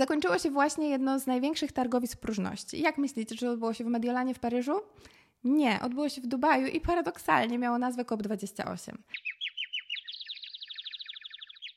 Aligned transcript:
zakończyło 0.00 0.38
się 0.38 0.50
właśnie 0.50 0.88
jedno 0.88 1.18
z 1.18 1.26
największych 1.26 1.72
targowisk 1.72 2.20
próżności. 2.20 2.80
Jak 2.80 2.98
myślicie, 2.98 3.36
czy 3.36 3.50
odbyło 3.50 3.74
się 3.74 3.84
w 3.84 3.86
Mediolanie 3.86 4.34
w 4.34 4.38
Paryżu? 4.38 4.80
Nie, 5.44 5.80
odbyło 5.82 6.08
się 6.08 6.20
w 6.20 6.26
Dubaju 6.26 6.66
i 6.66 6.80
paradoksalnie 6.80 7.58
miało 7.58 7.78
nazwę 7.78 8.04
COP28. 8.04 8.92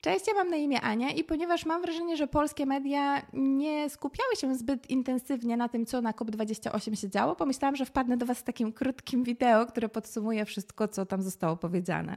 Cześć, 0.00 0.28
ja 0.28 0.34
mam 0.34 0.50
na 0.50 0.56
imię 0.56 0.80
Ania 0.80 1.10
i 1.10 1.24
ponieważ 1.24 1.66
mam 1.66 1.82
wrażenie, 1.82 2.16
że 2.16 2.26
polskie 2.26 2.66
media 2.66 3.22
nie 3.32 3.90
skupiały 3.90 4.36
się 4.36 4.54
zbyt 4.54 4.90
intensywnie 4.90 5.56
na 5.56 5.68
tym, 5.68 5.86
co 5.86 6.00
na 6.00 6.12
COP28 6.12 6.94
się 6.94 7.10
działo, 7.10 7.36
pomyślałam, 7.36 7.76
że 7.76 7.84
wpadnę 7.84 8.16
do 8.16 8.26
Was 8.26 8.38
z 8.38 8.42
takim 8.42 8.72
krótkim 8.72 9.24
wideo, 9.24 9.66
które 9.66 9.88
podsumuje 9.88 10.44
wszystko, 10.44 10.88
co 10.88 11.06
tam 11.06 11.22
zostało 11.22 11.56
powiedziane. 11.56 12.14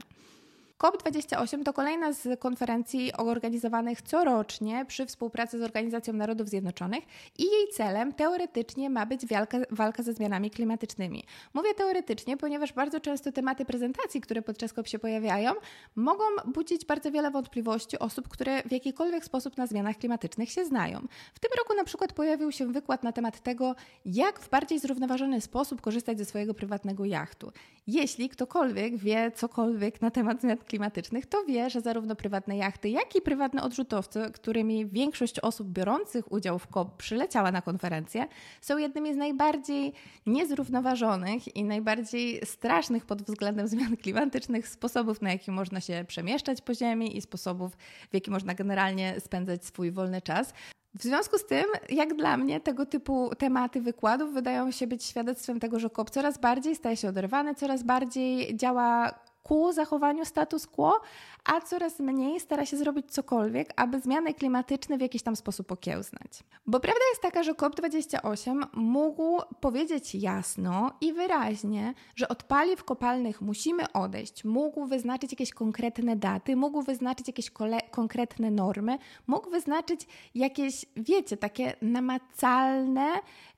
COP28 0.78 1.64
to 1.64 1.72
kolejna 1.72 2.12
z 2.12 2.40
konferencji 2.40 3.12
organizowanych 3.12 4.02
corocznie 4.02 4.84
przy 4.88 5.06
współpracy 5.06 5.58
z 5.58 5.62
Organizacją 5.62 6.14
Narodów 6.14 6.48
Zjednoczonych 6.48 7.04
i 7.38 7.42
jej 7.42 7.68
celem 7.72 8.12
teoretycznie 8.12 8.90
ma 8.90 9.06
być 9.06 9.26
walka, 9.26 9.58
walka 9.70 10.02
ze 10.02 10.12
zmianami 10.12 10.50
klimatycznymi. 10.50 11.24
Mówię 11.54 11.74
teoretycznie, 11.74 12.36
ponieważ 12.36 12.72
bardzo 12.72 13.00
często 13.00 13.32
tematy 13.32 13.64
prezentacji, 13.64 14.20
które 14.20 14.42
podczas 14.42 14.72
COP 14.72 14.88
się 14.88 14.98
pojawiają, 14.98 15.52
mogą 15.96 16.24
budzić 16.46 16.84
bardzo 16.84 17.10
wiele 17.10 17.30
wątpliwości 17.30 17.98
osób, 17.98 18.28
które 18.28 18.62
w 18.62 18.72
jakikolwiek 18.72 19.24
sposób 19.24 19.56
na 19.56 19.66
zmianach 19.66 19.96
klimatycznych 19.96 20.50
się 20.50 20.64
znają. 20.64 21.00
W 21.34 21.38
tym 21.38 21.50
roku 21.58 21.74
na 21.74 21.84
przykład 21.84 22.12
pojawił 22.12 22.52
się 22.52 22.72
wykład 22.72 23.02
na 23.02 23.12
temat 23.12 23.40
tego, 23.40 23.74
jak 24.04 24.40
w 24.40 24.50
bardziej 24.50 24.78
zrównoważony 24.78 25.40
sposób 25.40 25.80
korzystać 25.80 26.18
ze 26.18 26.24
swojego 26.24 26.54
prywatnego 26.54 27.04
jachtu. 27.04 27.52
Jeśli 27.86 28.28
ktokolwiek 28.28 28.96
wie 28.96 29.32
cokolwiek 29.34 30.00
na 30.00 30.10
temat 30.10 30.40
zmian 30.40 30.58
klimatycznych, 30.68 31.26
to 31.26 31.44
wie, 31.44 31.70
że 31.70 31.80
zarówno 31.80 32.16
prywatne 32.16 32.56
jachty, 32.56 32.88
jak 32.88 33.16
i 33.16 33.20
prywatne 33.20 33.62
odrzutowce, 33.62 34.30
którymi 34.30 34.86
większość 34.86 35.40
osób 35.40 35.68
biorących 35.68 36.32
udział 36.32 36.58
w 36.58 36.66
COP 36.66 36.96
przyleciała 36.96 37.52
na 37.52 37.62
konferencję, 37.62 38.26
są 38.60 38.78
jednymi 38.78 39.14
z 39.14 39.16
najbardziej 39.16 39.92
niezrównoważonych 40.26 41.56
i 41.56 41.64
najbardziej 41.64 42.46
strasznych 42.46 43.06
pod 43.06 43.22
względem 43.22 43.68
zmian 43.68 43.96
klimatycznych 43.96 44.68
sposobów, 44.68 45.22
na 45.22 45.32
jaki 45.32 45.50
można 45.50 45.80
się 45.80 46.04
przemieszczać 46.08 46.60
po 46.60 46.74
Ziemi 46.74 47.16
i 47.16 47.20
sposobów, 47.20 47.76
w 48.10 48.14
jaki 48.14 48.30
można 48.30 48.54
generalnie 48.54 49.20
spędzać 49.20 49.64
swój 49.64 49.90
wolny 49.90 50.22
czas. 50.22 50.52
W 50.94 51.02
związku 51.02 51.38
z 51.38 51.46
tym, 51.46 51.64
jak 51.88 52.14
dla 52.14 52.36
mnie, 52.36 52.60
tego 52.60 52.86
typu 52.86 53.30
tematy 53.38 53.80
wykładów 53.80 54.34
wydają 54.34 54.70
się 54.70 54.86
być 54.86 55.04
świadectwem 55.04 55.60
tego, 55.60 55.78
że 55.78 55.90
COP 55.90 56.10
coraz 56.10 56.38
bardziej 56.38 56.76
staje 56.76 56.96
się 56.96 57.08
oderwany, 57.08 57.54
coraz 57.54 57.82
bardziej 57.82 58.56
działa 58.56 59.14
ku 59.48 59.72
zachowaniu 59.72 60.24
status 60.24 60.66
quo, 60.66 61.00
a 61.44 61.60
coraz 61.60 62.00
mniej 62.00 62.40
stara 62.40 62.66
się 62.66 62.76
zrobić 62.76 63.12
cokolwiek, 63.12 63.72
aby 63.76 64.00
zmiany 64.00 64.34
klimatyczne 64.34 64.98
w 64.98 65.00
jakiś 65.00 65.22
tam 65.22 65.36
sposób 65.36 65.72
okiełznać. 65.72 66.44
Bo 66.66 66.80
prawda 66.80 67.00
jest 67.10 67.22
taka, 67.22 67.42
że 67.42 67.52
COP28 67.52 68.62
mógł 68.74 69.40
powiedzieć 69.60 70.14
jasno 70.14 70.90
i 71.00 71.12
wyraźnie, 71.12 71.94
że 72.16 72.28
od 72.28 72.42
paliw 72.42 72.84
kopalnych 72.84 73.40
musimy 73.40 73.92
odejść, 73.92 74.44
mógł 74.44 74.86
wyznaczyć 74.86 75.32
jakieś 75.32 75.50
konkretne 75.50 76.16
daty, 76.16 76.56
mógł 76.56 76.82
wyznaczyć 76.82 77.26
jakieś 77.26 77.50
konkretne 77.90 78.50
normy, 78.50 78.98
mógł 79.26 79.50
wyznaczyć 79.50 80.06
jakieś, 80.34 80.86
wiecie, 80.96 81.36
takie 81.36 81.76
namacalne. 81.82 83.08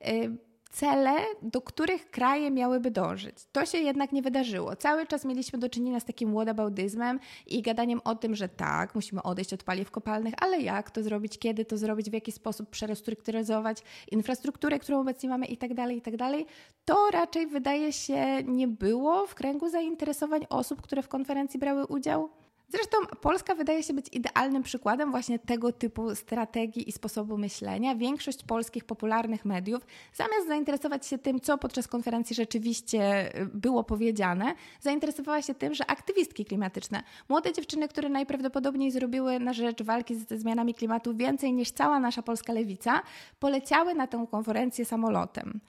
Yy, 0.05 0.50
cele, 0.71 1.15
do 1.41 1.61
których 1.61 2.11
kraje 2.11 2.51
miałyby 2.51 2.91
dążyć. 2.91 3.35
To 3.51 3.65
się 3.65 3.77
jednak 3.77 4.11
nie 4.11 4.21
wydarzyło. 4.21 4.75
Cały 4.75 5.07
czas 5.07 5.25
mieliśmy 5.25 5.59
do 5.59 5.69
czynienia 5.69 5.99
z 5.99 6.05
takim 6.05 6.33
whataboutismem 6.33 7.19
i 7.47 7.61
gadaniem 7.61 8.01
o 8.03 8.15
tym, 8.15 8.35
że 8.35 8.49
tak, 8.49 8.95
musimy 8.95 9.23
odejść 9.23 9.53
od 9.53 9.63
paliw 9.63 9.91
kopalnych, 9.91 10.33
ale 10.37 10.61
jak 10.61 10.91
to 10.91 11.03
zrobić, 11.03 11.39
kiedy 11.39 11.65
to 11.65 11.77
zrobić, 11.77 12.09
w 12.09 12.13
jaki 12.13 12.31
sposób 12.31 12.69
przerestrukturyzować 12.69 13.83
infrastrukturę, 14.11 14.79
którą 14.79 14.99
obecnie 14.99 15.29
mamy 15.29 15.45
i 15.45 15.57
tak 15.57 15.73
dalej, 15.73 15.97
i 15.97 16.01
tak 16.01 16.17
dalej. 16.17 16.45
To 16.85 17.11
raczej 17.11 17.47
wydaje 17.47 17.93
się 17.93 18.43
nie 18.43 18.67
było 18.67 19.27
w 19.27 19.35
kręgu 19.35 19.69
zainteresowań 19.69 20.45
osób, 20.49 20.81
które 20.81 21.01
w 21.01 21.07
konferencji 21.07 21.59
brały 21.59 21.85
udział. 21.85 22.40
Zresztą 22.71 22.97
Polska 23.21 23.55
wydaje 23.55 23.83
się 23.83 23.93
być 23.93 24.05
idealnym 24.11 24.63
przykładem 24.63 25.11
właśnie 25.11 25.39
tego 25.39 25.71
typu 25.71 26.15
strategii 26.15 26.89
i 26.89 26.91
sposobu 26.91 27.37
myślenia. 27.37 27.95
Większość 27.95 28.43
polskich 28.43 28.85
popularnych 28.85 29.45
mediów, 29.45 29.85
zamiast 30.13 30.47
zainteresować 30.47 31.07
się 31.07 31.17
tym, 31.17 31.39
co 31.39 31.57
podczas 31.57 31.87
konferencji 31.87 32.35
rzeczywiście 32.35 33.31
y, 33.41 33.45
było 33.45 33.83
powiedziane, 33.83 34.53
zainteresowała 34.81 35.41
się 35.41 35.53
tym, 35.53 35.73
że 35.73 35.91
aktywistki 35.91 36.45
klimatyczne, 36.45 37.03
młode 37.29 37.53
dziewczyny, 37.53 37.87
które 37.87 38.09
najprawdopodobniej 38.09 38.91
zrobiły 38.91 39.39
na 39.39 39.53
rzecz 39.53 39.83
walki 39.83 40.15
ze 40.15 40.37
zmianami 40.37 40.73
klimatu 40.73 41.15
więcej 41.15 41.53
niż 41.53 41.71
cała 41.71 41.99
nasza 41.99 42.21
polska 42.21 42.53
lewica, 42.53 43.01
poleciały 43.39 43.93
na 43.93 44.07
tę 44.07 44.25
konferencję 44.31 44.85
samolotem. 44.85 45.59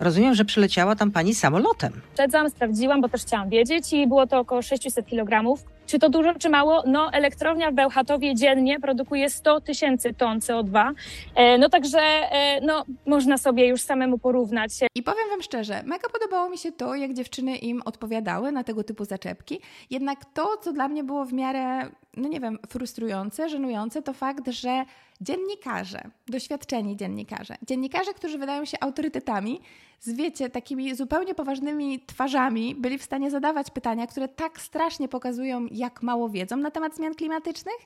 Rozumiem, 0.00 0.34
że 0.34 0.44
przyleciała 0.44 0.96
tam 0.96 1.10
pani 1.10 1.34
samolotem. 1.34 1.92
Przedzam, 2.14 2.50
sprawdziłam, 2.50 3.00
bo 3.00 3.08
też 3.08 3.22
chciałam 3.22 3.48
wiedzieć 3.48 3.92
i 3.92 4.06
było 4.06 4.26
to 4.26 4.38
około 4.38 4.62
600 4.62 5.06
kg. 5.06 5.56
Czy 5.90 5.98
to 5.98 6.08
dużo, 6.08 6.34
czy 6.34 6.48
mało? 6.48 6.82
No, 6.86 7.12
elektrownia 7.12 7.70
w 7.70 7.74
Bełchatowie 7.74 8.34
dziennie 8.34 8.80
produkuje 8.80 9.30
100 9.30 9.60
tysięcy 9.60 10.14
ton 10.14 10.38
CO2. 10.38 10.92
E, 11.34 11.58
no 11.58 11.68
także, 11.68 12.00
e, 12.00 12.60
no, 12.60 12.84
można 13.06 13.38
sobie 13.38 13.66
już 13.68 13.80
samemu 13.80 14.18
porównać. 14.18 14.70
I 14.94 15.02
powiem 15.02 15.28
Wam 15.30 15.42
szczerze, 15.42 15.82
mega 15.82 16.08
podobało 16.08 16.50
mi 16.50 16.58
się 16.58 16.72
to, 16.72 16.94
jak 16.94 17.14
dziewczyny 17.14 17.56
im 17.56 17.82
odpowiadały 17.84 18.52
na 18.52 18.64
tego 18.64 18.84
typu 18.84 19.04
zaczepki. 19.04 19.60
Jednak 19.90 20.24
to, 20.24 20.56
co 20.56 20.72
dla 20.72 20.88
mnie 20.88 21.04
było 21.04 21.24
w 21.24 21.32
miarę, 21.32 21.90
no 22.16 22.28
nie 22.28 22.40
wiem, 22.40 22.58
frustrujące, 22.68 23.48
żenujące, 23.48 24.02
to 24.02 24.12
fakt, 24.12 24.48
że 24.48 24.84
dziennikarze, 25.20 26.10
doświadczeni 26.26 26.96
dziennikarze, 26.96 27.56
dziennikarze, 27.66 28.14
którzy 28.14 28.38
wydają 28.38 28.64
się 28.64 28.76
autorytetami, 28.80 29.60
z 30.00 30.12
wiecie, 30.12 30.50
takimi 30.50 30.94
zupełnie 30.94 31.34
poważnymi 31.34 32.00
twarzami 32.06 32.74
byli 32.74 32.98
w 32.98 33.02
stanie 33.02 33.30
zadawać 33.30 33.70
pytania, 33.70 34.06
które 34.06 34.28
tak 34.28 34.60
strasznie 34.60 35.08
pokazują, 35.08 35.66
jak 35.70 36.02
mało 36.02 36.28
wiedzą 36.28 36.56
na 36.56 36.70
temat 36.70 36.96
zmian 36.96 37.14
klimatycznych 37.14 37.78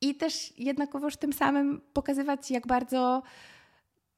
i 0.00 0.14
też 0.14 0.58
jednakowoż 0.58 1.16
tym 1.16 1.32
samym 1.32 1.80
pokazywać, 1.92 2.50
jak 2.50 2.66
bardzo, 2.66 3.22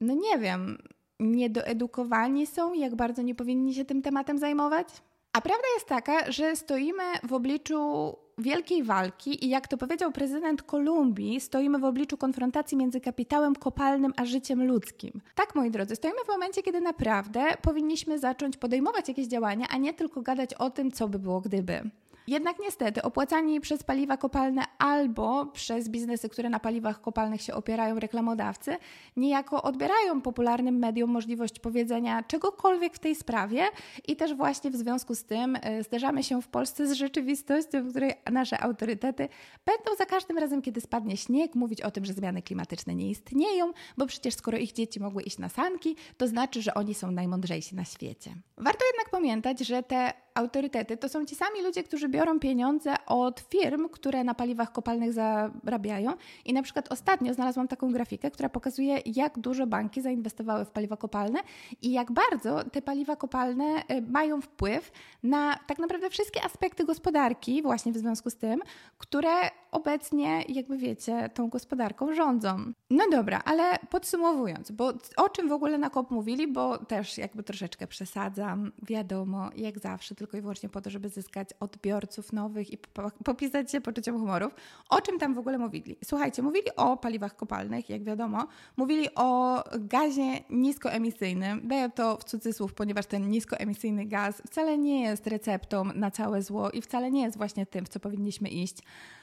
no 0.00 0.14
nie 0.14 0.38
wiem, 0.38 0.78
niedoedukowani 1.20 2.46
są, 2.46 2.74
jak 2.74 2.94
bardzo 2.94 3.22
nie 3.22 3.34
powinni 3.34 3.74
się 3.74 3.84
tym 3.84 4.02
tematem 4.02 4.38
zajmować. 4.38 4.88
A 5.32 5.40
prawda 5.40 5.64
jest 5.74 5.86
taka, 5.86 6.32
że 6.32 6.56
stoimy 6.56 7.02
w 7.22 7.32
obliczu 7.32 8.16
wielkiej 8.38 8.82
walki 8.82 9.44
i 9.44 9.48
jak 9.48 9.68
to 9.68 9.76
powiedział 9.76 10.12
prezydent 10.12 10.62
Kolumbii, 10.62 11.40
stoimy 11.40 11.78
w 11.78 11.84
obliczu 11.84 12.16
konfrontacji 12.16 12.76
między 12.76 13.00
kapitałem 13.00 13.54
kopalnym 13.56 14.12
a 14.16 14.24
życiem 14.24 14.66
ludzkim. 14.66 15.20
Tak, 15.34 15.54
moi 15.54 15.70
drodzy, 15.70 15.96
stoimy 15.96 16.18
w 16.24 16.28
momencie, 16.28 16.62
kiedy 16.62 16.80
naprawdę 16.80 17.44
powinniśmy 17.62 18.18
zacząć 18.18 18.56
podejmować 18.56 19.08
jakieś 19.08 19.26
działania, 19.26 19.66
a 19.70 19.76
nie 19.76 19.94
tylko 19.94 20.22
gadać 20.22 20.54
o 20.54 20.70
tym, 20.70 20.90
co 20.90 21.08
by 21.08 21.18
było 21.18 21.40
gdyby. 21.40 21.90
Jednak 22.26 22.56
niestety 22.60 23.02
opłacani 23.02 23.60
przez 23.60 23.82
paliwa 23.82 24.16
kopalne 24.16 24.62
albo 24.78 25.46
przez 25.46 25.88
biznesy, 25.88 26.28
które 26.28 26.50
na 26.50 26.60
paliwach 26.60 27.00
kopalnych 27.00 27.42
się 27.42 27.54
opierają, 27.54 27.98
reklamodawcy, 27.98 28.76
niejako 29.16 29.62
odbierają 29.62 30.20
popularnym 30.20 30.78
mediom 30.78 31.10
możliwość 31.10 31.58
powiedzenia 31.58 32.22
czegokolwiek 32.22 32.94
w 32.94 32.98
tej 32.98 33.14
sprawie 33.14 33.64
i 34.08 34.16
też 34.16 34.34
właśnie 34.34 34.70
w 34.70 34.76
związku 34.76 35.14
z 35.14 35.24
tym 35.24 35.58
e, 35.62 35.82
zderzamy 35.82 36.22
się 36.22 36.42
w 36.42 36.48
Polsce 36.48 36.86
z 36.86 36.92
rzeczywistością, 36.92 37.82
w 37.82 37.90
której 37.90 38.12
nasze 38.32 38.60
autorytety 38.60 39.28
będą 39.66 39.96
za 39.98 40.06
każdym 40.06 40.38
razem, 40.38 40.62
kiedy 40.62 40.80
spadnie 40.80 41.16
śnieg, 41.16 41.54
mówić 41.54 41.82
o 41.82 41.90
tym, 41.90 42.04
że 42.04 42.12
zmiany 42.12 42.42
klimatyczne 42.42 42.94
nie 42.94 43.10
istnieją, 43.10 43.72
bo 43.96 44.06
przecież 44.06 44.34
skoro 44.34 44.58
ich 44.58 44.72
dzieci 44.72 45.00
mogły 45.00 45.22
iść 45.22 45.38
na 45.38 45.48
sanki, 45.48 45.96
to 46.16 46.26
znaczy, 46.26 46.62
że 46.62 46.74
oni 46.74 46.94
są 46.94 47.10
najmądrzejsi 47.10 47.74
na 47.74 47.84
świecie. 47.84 48.34
Warto 48.56 48.84
jednak 48.86 49.10
pamiętać, 49.10 49.60
że 49.60 49.82
te 49.82 50.12
autorytety 50.34 50.96
to 50.96 51.08
są 51.08 51.24
ci 51.24 51.34
sami 51.34 51.62
ludzie, 51.62 51.82
którzy 51.82 52.08
biorą 52.08 52.40
pieniądze 52.40 52.94
od 53.06 53.40
firm, 53.40 53.88
które 53.88 54.24
na 54.24 54.34
paliwach 54.34 54.72
kopalnych 54.72 55.12
zarabiają. 55.12 56.12
I 56.44 56.52
na 56.52 56.62
przykład 56.62 56.92
ostatnio 56.92 57.34
znalazłam 57.34 57.68
taką 57.68 57.92
grafikę, 57.92 58.30
która 58.30 58.48
pokazuje, 58.48 58.98
jak 59.06 59.38
dużo 59.38 59.66
banki 59.66 60.02
zainwestowały 60.02 60.64
w 60.64 60.70
paliwa 60.70 60.96
kopalne 60.96 61.38
i 61.82 61.92
jak 61.92 62.12
bardzo 62.12 62.64
te 62.64 62.82
paliwa 62.82 63.16
kopalne 63.16 63.82
y, 63.90 64.02
mają 64.02 64.40
wpływ 64.40 64.92
na 65.22 65.58
tak 65.66 65.78
naprawdę 65.78 66.10
wszystkie 66.10 66.44
aspekty 66.44 66.84
gospodarki, 66.84 67.62
właśnie 67.62 67.92
w 67.92 67.96
związku 67.96 68.30
z 68.30 68.36
tym, 68.36 68.60
które 68.98 69.30
obecnie, 69.70 70.42
jakby 70.48 70.76
wiecie, 70.76 71.30
tą 71.34 71.48
gospodarką 71.48 72.14
rządzą. 72.14 72.72
No 72.90 73.04
dobra, 73.10 73.42
ale 73.44 73.78
podsumowując, 73.90 74.70
bo 74.70 74.92
o 75.16 75.28
czym 75.28 75.48
w 75.48 75.52
ogóle 75.52 75.78
na 75.78 75.90
KOP 75.90 76.10
mówili, 76.10 76.52
bo 76.52 76.78
też 76.78 77.18
jakby 77.18 77.42
troszeczkę 77.42 77.86
przesadzam, 77.86 78.72
wiadomo, 78.82 79.50
jak 79.56 79.78
zawsze, 79.78 80.14
tylko 80.22 80.36
i 80.36 80.40
wyłącznie 80.40 80.68
po 80.68 80.80
to, 80.80 80.90
żeby 80.90 81.08
zyskać 81.08 81.48
odbiorców 81.60 82.32
nowych 82.32 82.72
i 82.72 82.78
popisać 83.24 83.72
się 83.72 83.80
poczuciem 83.80 84.18
humorów. 84.18 84.54
O 84.88 85.00
czym 85.00 85.18
tam 85.18 85.34
w 85.34 85.38
ogóle 85.38 85.58
mówili? 85.58 85.96
Słuchajcie, 86.04 86.42
mówili 86.42 86.66
o 86.76 86.96
paliwach 86.96 87.36
kopalnych, 87.36 87.90
jak 87.90 88.04
wiadomo, 88.04 88.46
mówili 88.76 89.08
o 89.14 89.62
gazie 89.78 90.40
niskoemisyjnym. 90.50 91.68
Daję 91.68 91.90
to 91.90 92.16
w 92.16 92.24
cudzysłów, 92.24 92.74
ponieważ 92.74 93.06
ten 93.06 93.30
niskoemisyjny 93.30 94.06
gaz 94.06 94.42
wcale 94.46 94.78
nie 94.78 95.02
jest 95.02 95.26
receptą 95.26 95.84
na 95.84 96.10
całe 96.10 96.42
zło 96.42 96.70
i 96.70 96.82
wcale 96.82 97.10
nie 97.10 97.22
jest 97.22 97.36
właśnie 97.36 97.66
tym, 97.66 97.84
w 97.84 97.88
co 97.88 98.00
powinniśmy 98.00 98.48
iść 98.48 98.78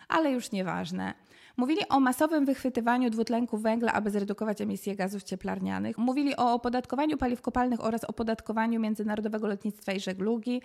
ale 0.10 0.32
już 0.32 0.52
nieważne. 0.52 1.14
Mówili 1.60 1.82
o 1.90 2.00
masowym 2.00 2.46
wychwytywaniu 2.46 3.10
dwutlenku 3.10 3.58
węgla, 3.58 3.94
aby 3.94 4.12
zredukować 4.12 4.62
emisję 4.62 4.96
gazów 4.96 5.24
cieplarnianych. 5.24 5.98
Mówili 5.98 6.36
o 6.36 6.54
opodatkowaniu 6.54 7.18
paliw 7.18 7.42
kopalnych 7.42 7.86
oraz 7.86 8.04
opodatkowaniu 8.04 8.80
międzynarodowego 8.80 9.48
lotnictwa 9.48 9.92
i 9.94 10.00
żeglugi. 10.00 10.62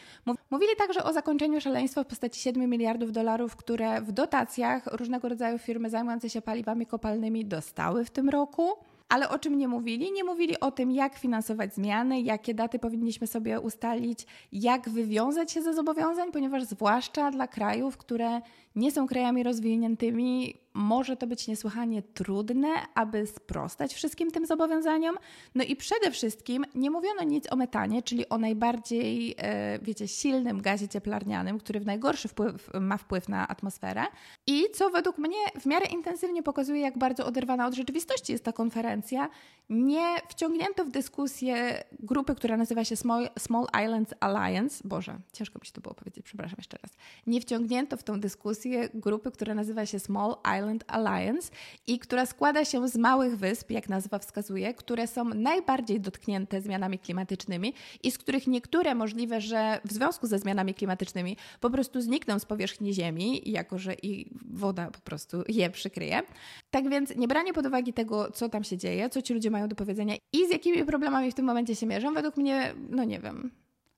Mówili 0.50 0.72
także 0.78 1.04
o 1.04 1.12
zakończeniu 1.12 1.60
szaleństwa 1.60 2.04
w 2.04 2.06
postaci 2.06 2.40
7 2.40 2.70
miliardów 2.70 3.12
dolarów, 3.12 3.56
które 3.56 4.00
w 4.02 4.12
dotacjach 4.12 4.86
różnego 4.86 5.28
rodzaju 5.28 5.58
firmy 5.58 5.90
zajmujące 5.90 6.30
się 6.30 6.42
paliwami 6.42 6.86
kopalnymi 6.86 7.44
dostały 7.44 8.04
w 8.04 8.10
tym 8.10 8.28
roku. 8.28 8.72
Ale 9.08 9.28
o 9.28 9.38
czym 9.38 9.58
nie 9.58 9.68
mówili? 9.68 10.12
Nie 10.12 10.24
mówili 10.24 10.60
o 10.60 10.70
tym, 10.70 10.90
jak 10.90 11.18
finansować 11.18 11.74
zmiany, 11.74 12.20
jakie 12.20 12.54
daty 12.54 12.78
powinniśmy 12.78 13.26
sobie 13.26 13.60
ustalić, 13.60 14.26
jak 14.52 14.88
wywiązać 14.88 15.52
się 15.52 15.62
ze 15.62 15.74
zobowiązań, 15.74 16.32
ponieważ 16.32 16.64
zwłaszcza 16.64 17.30
dla 17.30 17.48
krajów, 17.48 17.96
które 17.96 18.40
nie 18.76 18.90
są 18.90 19.06
krajami 19.06 19.42
rozwiniętymi, 19.42 20.63
może 20.74 21.16
to 21.16 21.26
być 21.26 21.46
niesłychanie 21.48 22.02
trudne, 22.02 22.68
aby 22.94 23.26
sprostać 23.26 23.94
wszystkim 23.94 24.30
tym 24.30 24.46
zobowiązaniom. 24.46 25.16
No 25.54 25.64
i 25.64 25.76
przede 25.76 26.10
wszystkim 26.10 26.64
nie 26.74 26.90
mówiono 26.90 27.22
nic 27.22 27.52
o 27.52 27.56
metanie, 27.56 28.02
czyli 28.02 28.28
o 28.28 28.38
najbardziej, 28.38 29.34
e, 29.38 29.78
wiecie, 29.78 30.08
silnym 30.08 30.62
gazie 30.62 30.88
cieplarnianym, 30.88 31.58
który 31.58 31.80
w 31.80 31.86
najgorszy 31.86 32.28
wpływ, 32.28 32.70
ma 32.80 32.96
wpływ 32.96 33.28
na 33.28 33.48
atmosferę. 33.48 34.02
I 34.46 34.64
co 34.74 34.90
według 34.90 35.18
mnie 35.18 35.38
w 35.60 35.66
miarę 35.66 35.86
intensywnie 35.86 36.42
pokazuje, 36.42 36.80
jak 36.80 36.98
bardzo 36.98 37.26
oderwana 37.26 37.66
od 37.66 37.74
rzeczywistości 37.74 38.32
jest 38.32 38.44
ta 38.44 38.52
konferencja, 38.52 39.28
nie 39.68 40.16
wciągnięto 40.28 40.84
w 40.84 40.90
dyskusję 40.90 41.84
grupy, 42.04 42.34
która 42.34 42.56
nazywa 42.56 42.84
się 42.84 42.96
Small, 42.96 43.28
Small 43.38 43.66
Islands 43.84 44.14
Alliance. 44.20 44.88
Boże, 44.88 45.18
ciężko 45.32 45.58
mi 45.58 45.66
się 45.66 45.72
to 45.72 45.80
było 45.80 45.94
powiedzieć, 45.94 46.24
przepraszam 46.24 46.56
jeszcze 46.58 46.78
raz. 46.82 46.92
Nie 47.26 47.40
wciągnięto 47.40 47.96
w 47.96 48.02
tą 48.02 48.20
dyskusję 48.20 48.88
grupy, 48.94 49.30
która 49.30 49.54
nazywa 49.54 49.86
się 49.86 49.98
Small 49.98 50.34
Island 50.58 50.84
Alliance 50.86 51.52
i 51.86 51.98
która 51.98 52.26
składa 52.26 52.64
się 52.64 52.88
z 52.88 52.96
małych 52.96 53.38
wysp, 53.38 53.70
jak 53.70 53.88
nazwa 53.88 54.18
wskazuje, 54.18 54.74
które 54.74 55.06
są 55.06 55.24
najbardziej 55.24 56.00
dotknięte 56.00 56.60
zmianami 56.60 56.98
klimatycznymi 56.98 57.74
i 58.02 58.10
z 58.10 58.18
których 58.18 58.46
niektóre 58.46 58.94
możliwe, 58.94 59.40
że 59.40 59.80
w 59.84 59.92
związku 59.92 60.26
ze 60.26 60.38
zmianami 60.38 60.74
klimatycznymi 60.74 61.36
po 61.60 61.70
prostu 61.70 62.00
znikną 62.00 62.38
z 62.38 62.44
powierzchni 62.44 62.94
Ziemi, 62.94 63.42
jako 63.50 63.78
że 63.78 63.94
i 64.02 64.30
woda 64.50 64.90
po 64.90 65.00
prostu 65.00 65.42
je 65.48 65.70
przykryje. 65.70 66.22
Tak 66.70 66.88
więc 66.88 67.16
nie 67.16 67.28
branie 67.28 67.52
pod 67.52 67.66
uwagę 67.66 67.92
tego, 67.92 68.30
co 68.30 68.48
tam 68.48 68.64
się 68.64 68.76
dzieje, 68.76 69.10
co 69.10 69.22
ci 69.22 69.34
ludzie 69.34 69.50
mają 69.50 69.68
do 69.68 69.76
powiedzenia 69.76 70.14
i 70.32 70.46
z 70.46 70.50
jakimi 70.50 70.84
problemami 70.84 71.30
w 71.30 71.34
tym 71.34 71.44
momencie 71.44 71.76
się 71.76 71.86
mierzą, 71.94 72.14
według 72.14 72.36
mnie, 72.36 72.74
no 72.90 73.04
nie 73.04 73.20
wiem, 73.20 73.50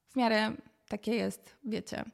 w 0.08 0.16
miarę 0.16 0.52
takie 0.88 1.14
jest, 1.14 1.56
wiecie, 1.64 2.04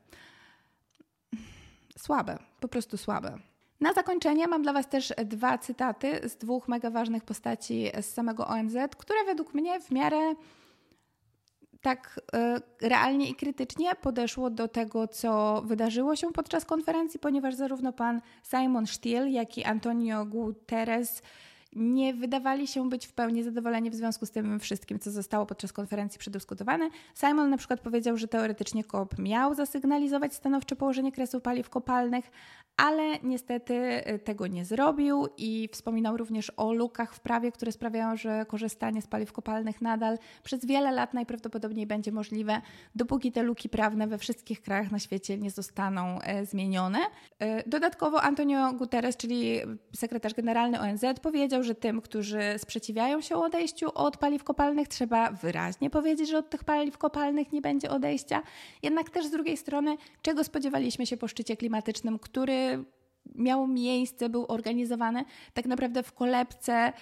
słabe, 1.98 2.38
po 2.60 2.68
prostu 2.68 2.96
słabe. 2.96 3.38
Na 3.80 3.92
zakończenie 3.92 4.48
mam 4.48 4.62
dla 4.62 4.72
Was 4.72 4.88
też 4.88 5.12
dwa 5.24 5.58
cytaty 5.58 6.28
z 6.28 6.36
dwóch 6.36 6.68
mega 6.68 6.90
ważnych 6.90 7.24
postaci 7.24 7.90
z 8.00 8.06
samego 8.06 8.46
ONZ, 8.46 8.76
które 8.98 9.24
według 9.24 9.54
mnie 9.54 9.80
w 9.80 9.90
miarę 9.90 10.34
tak 11.80 12.20
y, 12.82 12.88
realnie 12.88 13.28
i 13.28 13.34
krytycznie 13.34 13.94
podeszło 13.94 14.50
do 14.50 14.68
tego, 14.68 15.08
co 15.08 15.62
wydarzyło 15.64 16.16
się 16.16 16.32
podczas 16.32 16.64
konferencji, 16.64 17.20
ponieważ 17.20 17.54
zarówno 17.54 17.92
pan 17.92 18.20
Simon 18.50 18.86
Stiel, 18.86 19.32
jak 19.32 19.58
i 19.58 19.64
Antonio 19.64 20.24
Guterres 20.24 21.22
nie 21.76 22.14
wydawali 22.14 22.66
się 22.66 22.88
być 22.88 23.06
w 23.06 23.12
pełni 23.12 23.42
zadowoleni 23.42 23.90
w 23.90 23.94
związku 23.94 24.26
z 24.26 24.30
tym 24.30 24.60
wszystkim, 24.60 24.98
co 24.98 25.10
zostało 25.10 25.46
podczas 25.46 25.72
konferencji 25.72 26.18
przedyskutowane. 26.18 26.90
Simon 27.14 27.50
na 27.50 27.56
przykład 27.56 27.80
powiedział, 27.80 28.16
że 28.16 28.28
teoretycznie 28.28 28.84
COP 28.84 29.18
miał 29.18 29.54
zasygnalizować 29.54 30.34
stanowcze 30.34 30.76
położenie 30.76 31.12
kresu 31.12 31.40
paliw 31.40 31.70
kopalnych, 31.70 32.30
ale 32.76 33.18
niestety 33.22 33.74
y, 34.14 34.18
tego 34.18 34.46
nie 34.46 34.64
zrobił 34.64 35.26
i 35.36 35.68
wspominał 35.72 36.16
również 36.16 36.52
o 36.56 36.72
lukach 36.72 37.14
w 37.14 37.20
prawie, 37.20 37.52
które 37.52 37.72
sprawiają, 37.72 38.16
że 38.16 38.46
korzystanie 38.48 39.02
z 39.02 39.06
paliw 39.06 39.32
kopalnych 39.32 39.80
nadal 39.80 40.18
przez 40.42 40.64
wiele 40.64 40.92
lat 40.92 41.14
najprawdopodobniej 41.14 41.86
będzie 41.86 42.12
możliwe, 42.12 42.60
dopóki 42.94 43.32
te 43.32 43.42
luki 43.42 43.68
prawne 43.68 44.06
we 44.06 44.18
wszystkich 44.18 44.62
krajach 44.62 44.90
na 44.90 44.98
świecie 44.98 45.38
nie 45.38 45.50
zostaną 45.50 46.20
e, 46.20 46.46
zmienione. 46.46 46.98
E, 47.38 47.68
dodatkowo 47.68 48.22
Antonio 48.22 48.72
Guterres, 48.72 49.16
czyli 49.16 49.60
sekretarz 49.96 50.34
generalny 50.34 50.80
ONZ, 50.80 51.04
że 51.62 51.74
tym, 51.74 52.00
którzy 52.00 52.40
sprzeciwiają 52.58 53.20
się 53.20 53.36
odejściu 53.36 53.90
od 53.94 54.16
paliw 54.16 54.44
kopalnych, 54.44 54.88
trzeba 54.88 55.30
wyraźnie 55.30 55.90
powiedzieć, 55.90 56.28
że 56.28 56.38
od 56.38 56.50
tych 56.50 56.64
paliw 56.64 56.98
kopalnych 56.98 57.52
nie 57.52 57.60
będzie 57.60 57.90
odejścia. 57.90 58.42
Jednak 58.82 59.10
też 59.10 59.26
z 59.26 59.30
drugiej 59.30 59.56
strony, 59.56 59.96
czego 60.22 60.44
spodziewaliśmy 60.44 61.06
się 61.06 61.16
po 61.16 61.28
szczycie 61.28 61.56
klimatycznym, 61.56 62.18
który 62.18 62.84
miał 63.34 63.66
miejsce, 63.66 64.28
był 64.28 64.46
organizowany 64.48 65.24
tak 65.54 65.66
naprawdę 65.66 66.02
w 66.02 66.12
kolebce 66.12 66.92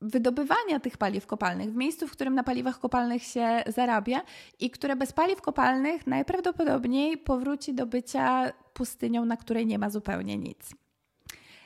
wydobywania 0.00 0.80
tych 0.80 0.96
paliw 0.96 1.26
kopalnych, 1.26 1.72
w 1.72 1.76
miejscu, 1.76 2.08
w 2.08 2.12
którym 2.12 2.34
na 2.34 2.42
paliwach 2.42 2.78
kopalnych 2.78 3.22
się 3.22 3.62
zarabia 3.66 4.22
i 4.60 4.70
które 4.70 4.96
bez 4.96 5.12
paliw 5.12 5.40
kopalnych 5.40 6.06
najprawdopodobniej 6.06 7.18
powróci 7.18 7.74
do 7.74 7.86
bycia 7.86 8.52
pustynią, 8.74 9.24
na 9.24 9.36
której 9.36 9.66
nie 9.66 9.78
ma 9.78 9.90
zupełnie 9.90 10.38
nic. 10.38 10.79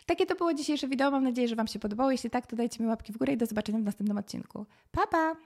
Takie 0.07 0.27
to 0.27 0.35
było 0.35 0.55
dzisiejsze 0.55 0.89
wideo. 0.89 1.11
Mam 1.11 1.25
nadzieję, 1.25 1.49
że 1.49 1.57
Wam 1.57 1.67
się 1.67 1.79
podobało. 1.79 2.11
Jeśli 2.11 2.31
tak, 2.31 2.47
to 2.47 2.57
dajcie 2.57 2.83
mi 2.83 2.89
łapki 2.89 3.13
w 3.13 3.19
górę 3.19 3.33
i 3.33 3.37
do 3.37 3.47
zobaczenia 3.47 3.79
w 3.79 3.83
następnym 3.83 4.19
odcinku. 4.19 4.67
Pa, 4.93 5.07
pa! 5.07 5.37